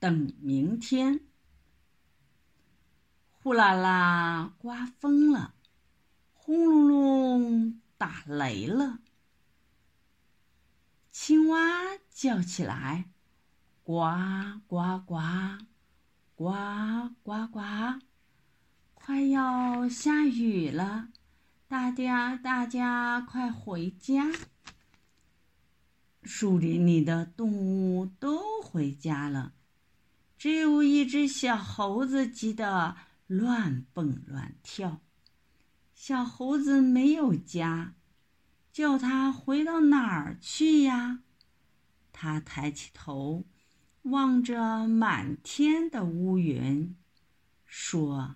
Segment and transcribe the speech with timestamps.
[0.00, 1.20] 等明天。
[3.42, 5.54] 呼啦啦，刮风了；
[6.32, 8.98] 轰隆隆，打雷了。
[11.10, 11.58] 青蛙
[12.10, 13.10] 叫起来
[13.84, 14.02] ：“呱
[14.66, 15.20] 呱呱，
[16.34, 17.60] 呱呱呱！
[18.94, 21.08] 快要下雨了，
[21.68, 24.32] 大家大家快回家。”
[26.22, 29.54] 树林里的动物都回家了，
[30.40, 32.96] 只有一只小猴子急得。
[33.26, 35.02] 乱蹦乱跳，
[35.94, 37.94] 小猴子没有家，
[38.72, 41.20] 叫它回到哪儿去呀？
[42.10, 43.44] 它抬起头，
[44.02, 46.96] 望着满天的乌云，
[47.66, 48.34] 说：“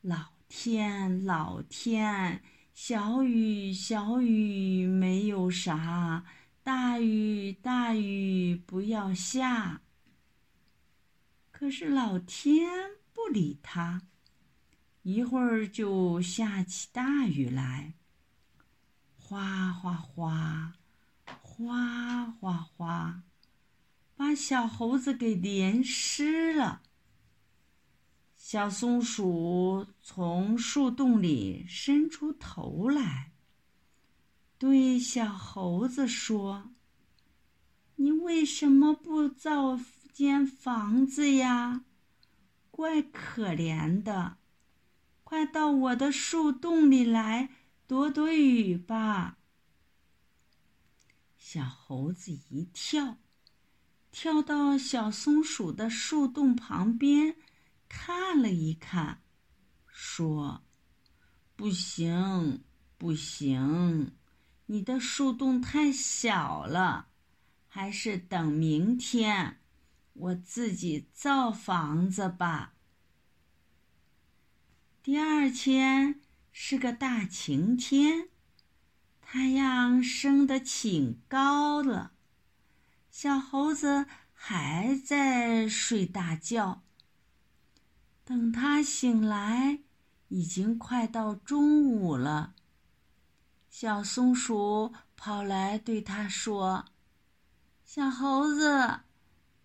[0.00, 6.24] 老天，老天，小雨，小雨没有啥，
[6.62, 9.82] 大雨，大雨不要下。”
[11.58, 12.98] 可是老天。
[13.12, 14.02] 不理他，
[15.02, 17.94] 一会儿就下起大雨来，
[19.16, 20.74] 哗哗哗，
[21.42, 23.24] 哗哗哗，
[24.14, 26.82] 把小猴子给淋湿了。
[28.36, 33.32] 小松鼠从树洞里伸出头来，
[34.58, 36.70] 对小猴子说
[37.96, 39.76] ：“你为什么不造
[40.18, 41.84] 间房子呀？”
[42.72, 44.38] 怪可怜的，
[45.22, 47.50] 快到我的树洞里来
[47.86, 49.38] 躲躲雨吧。
[51.36, 53.18] 小猴子一跳，
[54.10, 57.36] 跳到小松鼠的树洞旁边，
[57.88, 59.22] 看了一看，
[59.86, 60.64] 说
[61.54, 62.64] ：“不行，
[62.96, 64.16] 不行，
[64.66, 67.06] 你的树洞太小了，
[67.68, 69.57] 还是等明天。”
[70.18, 72.74] 我自己造房子吧。
[75.02, 78.28] 第二天是个大晴天，
[79.20, 82.12] 太阳升得挺高了。
[83.10, 86.82] 小猴子还在睡大觉。
[88.24, 89.80] 等他醒来，
[90.28, 92.54] 已经快到中午了。
[93.70, 96.84] 小松鼠跑来对他说
[97.86, 99.00] ：“小猴子。”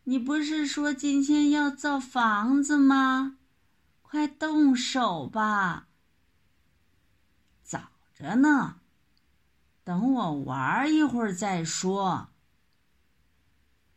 [0.06, 3.38] 你不是说今天要造房子吗？
[4.02, 5.88] 快动手吧！
[7.64, 8.82] 早着呢，
[9.84, 12.30] 等我玩一会儿再说。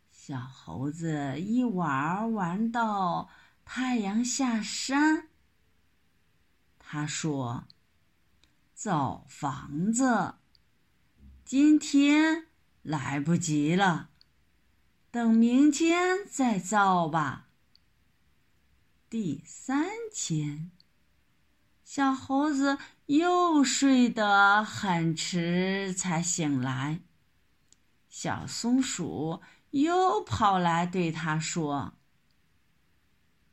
[0.09, 3.29] 小猴子一玩玩到
[3.65, 5.27] 太阳下山，
[6.79, 7.65] 他说
[8.73, 10.35] ：“造房子，
[11.43, 12.47] 今天
[12.81, 14.09] 来不及了。”
[15.17, 17.47] 等明天再造吧。
[19.09, 20.69] 第三天，
[21.83, 26.99] 小猴子又睡得很迟才醒来。
[28.07, 29.41] 小松鼠
[29.71, 31.93] 又跑来对他说：“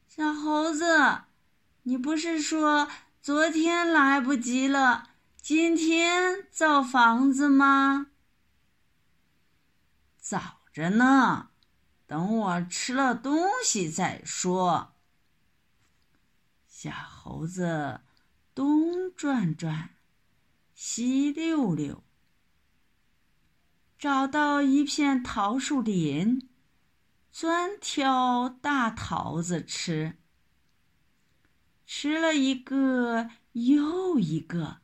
[0.07, 1.23] 小猴子，
[1.85, 2.91] 你不是说
[3.23, 8.09] 昨天来不及了，今天造房子吗？”
[10.21, 11.49] 早着呢。
[12.15, 14.95] 等我吃了东西再说。
[16.69, 18.03] 小猴子
[18.55, 19.91] 东转转，
[20.77, 22.05] 西溜溜，
[23.99, 26.49] 找到一片桃树林，
[27.33, 30.17] 专挑大桃子吃。
[31.85, 34.77] 吃了一个又一个，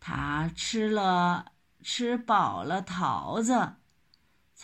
[0.00, 3.74] 他吃了吃饱了桃子。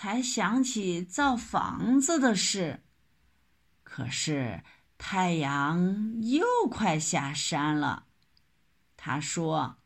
[0.00, 2.84] 才想起造房子的事，
[3.82, 4.62] 可是
[4.96, 8.06] 太阳又快下山了。
[8.96, 9.78] 他说：“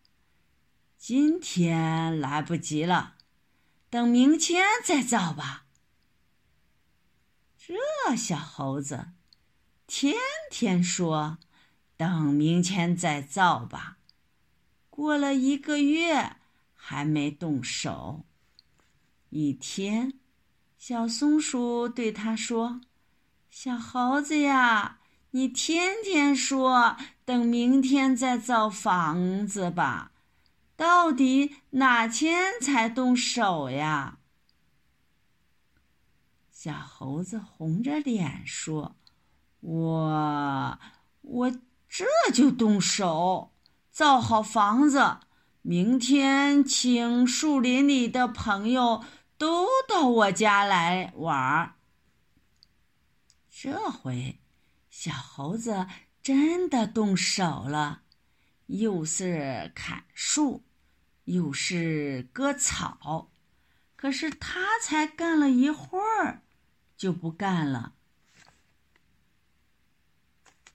[0.98, 3.14] 今天来不及了，
[3.88, 5.64] 等明天再造吧。”
[7.56, 9.12] 这小猴子
[9.86, 10.14] 天
[10.50, 11.38] 天说
[11.96, 13.96] ：“等明天再造吧。”
[14.90, 16.36] 过了一个月，
[16.74, 18.26] 还没动手。
[19.34, 20.12] 一天，
[20.76, 22.82] 小松鼠对他说
[23.50, 24.98] ：“小猴子呀，
[25.30, 30.12] 你天天说等明天再造房子吧，
[30.76, 34.18] 到底哪天才动手呀？”
[36.52, 38.96] 小猴子红着脸说
[39.60, 40.78] ：“我
[41.22, 41.50] 我
[41.88, 43.50] 这就动手，
[43.90, 45.16] 造好房子，
[45.62, 49.02] 明天请树林里的朋友。”
[49.42, 51.74] 都到我家来玩儿。
[53.50, 54.38] 这回，
[54.88, 55.88] 小猴子
[56.22, 58.02] 真的动手了，
[58.66, 60.62] 又是砍树，
[61.24, 63.32] 又是割草。
[63.96, 66.42] 可是他才干了一会儿，
[66.96, 67.94] 就不干了。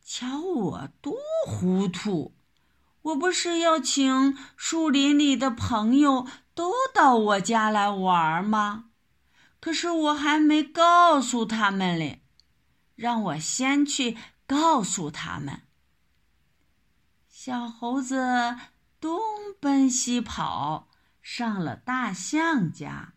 [0.04, 1.16] 瞧我多
[1.48, 2.37] 糊涂！
[3.08, 8.90] 我不是要请树林里的朋友都到我家来玩吗？
[9.62, 12.22] 可是我还没告诉他们嘞，
[12.96, 15.62] 让我先去告诉他们。
[17.30, 18.58] 小猴子
[19.00, 19.20] 东
[19.62, 20.90] 奔西跑，
[21.22, 23.14] 上了大象家。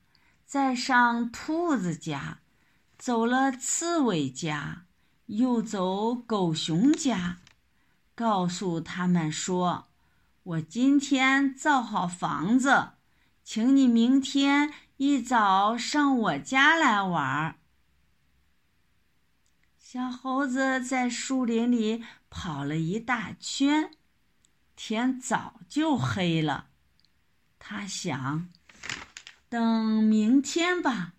[0.47, 2.41] 再上兔子家，
[2.99, 4.87] 走了刺猬家，
[5.27, 7.39] 又走狗熊家，
[8.21, 9.89] 告诉他们说
[10.45, 12.91] ：“我今天造好房子，
[13.43, 17.57] 请你明天一早上我家来玩。”
[19.81, 23.91] 小猴子在树林里跑了一大圈，
[24.77, 26.67] 天早就黑了，
[27.59, 28.51] 他想。
[29.49, 31.15] 等明天吧，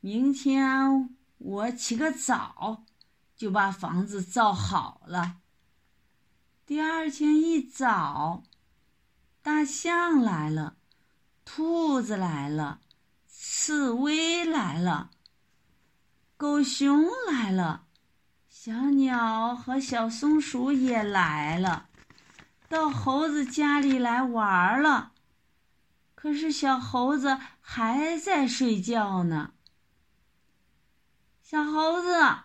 [0.00, 2.82] 明天我起个早，
[3.36, 5.36] 就把房子造好了。
[6.68, 8.42] 第二天一早，
[9.40, 10.76] 大象来了，
[11.46, 12.80] 兔子来了，
[13.26, 15.08] 刺猬来了，
[16.36, 17.86] 狗熊来了，
[18.50, 21.88] 小鸟和小松鼠也来了，
[22.68, 25.12] 到猴子家里来玩了。
[26.14, 29.54] 可是小猴子还在睡觉呢。
[31.42, 32.40] 小猴子，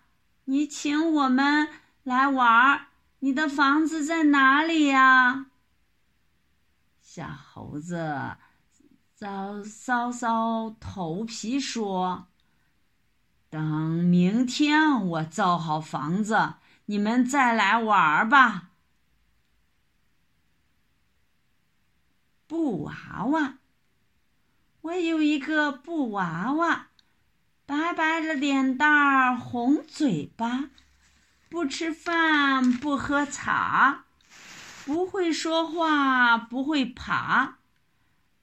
[0.45, 1.67] 你请我们
[2.03, 2.87] 来玩儿，
[3.23, 5.45] 你的房子在哪里呀？
[6.99, 8.35] 小猴子
[9.17, 12.27] 搔搔搔头皮说
[13.49, 13.63] ：“等
[14.03, 16.55] 明天我造好房子，
[16.87, 18.71] 你们再来玩吧。”
[22.45, 23.59] 布娃娃。
[24.81, 26.87] 我有一个布娃娃，
[27.65, 30.71] 白白的脸蛋儿，红嘴巴，
[31.53, 34.05] 不吃饭，不喝茶，
[34.85, 37.59] 不会说话，不会爬。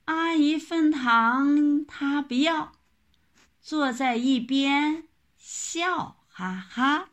[0.05, 2.71] 阿姨分糖，他不要，
[3.61, 7.09] 坐在一边笑哈哈。